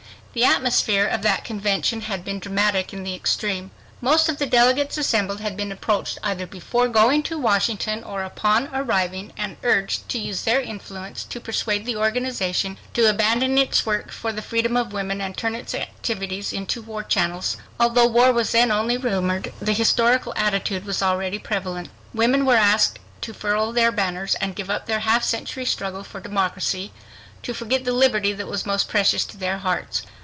The 0.33 0.45
atmosphere 0.45 1.05
of 1.05 1.23
that 1.23 1.43
convention 1.43 1.99
had 2.03 2.23
been 2.23 2.39
dramatic 2.39 2.93
in 2.93 3.03
the 3.03 3.13
extreme. 3.13 3.69
Most 3.99 4.29
of 4.29 4.37
the 4.37 4.45
delegates 4.45 4.97
assembled 4.97 5.41
had 5.41 5.57
been 5.57 5.73
approached 5.73 6.17
either 6.23 6.47
before 6.47 6.87
going 6.87 7.21
to 7.23 7.37
Washington 7.37 8.01
or 8.01 8.23
upon 8.23 8.69
arriving, 8.73 9.33
and 9.35 9.57
urged 9.61 10.07
to 10.07 10.17
use 10.17 10.43
their 10.43 10.61
influence 10.61 11.25
to 11.25 11.41
persuade 11.41 11.85
the 11.85 11.97
organization 11.97 12.77
to 12.93 13.09
abandon 13.09 13.57
its 13.57 13.85
work 13.85 14.09
for 14.09 14.31
the 14.31 14.41
freedom 14.41 14.77
of 14.77 14.93
women 14.93 15.19
and 15.19 15.35
turn 15.35 15.53
its 15.53 15.75
activities 15.75 16.53
into 16.53 16.81
war 16.81 17.03
channels. 17.03 17.57
Although 17.77 18.07
war 18.07 18.31
was 18.31 18.53
then 18.53 18.71
only 18.71 18.95
rumored, 18.95 19.51
the 19.59 19.73
hysterical 19.73 20.33
attitude 20.37 20.85
was 20.85 21.03
already 21.03 21.39
prevalent. 21.39 21.89
Women 22.13 22.45
were 22.45 22.55
asked 22.55 22.99
to 23.23 23.33
furl 23.33 23.73
their 23.73 23.91
banners 23.91 24.35
and 24.35 24.55
give 24.55 24.69
up 24.69 24.85
their 24.85 24.99
half 25.01 25.25
century 25.25 25.65
struggle 25.65 26.05
for 26.05 26.21
democracy, 26.21 26.93
to 27.43 27.53
forget 27.53 27.83
the 27.83 27.91
liberty 27.91 28.31
that 28.31 28.47
was 28.47 28.65
most 28.65 28.87
precious 28.87 29.25
to 29.25 29.35
their 29.35 29.57
hearts. 29.57 30.03